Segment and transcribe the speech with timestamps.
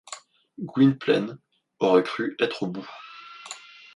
[0.65, 1.37] Gwynplaine
[1.79, 2.89] avait cru être au bout.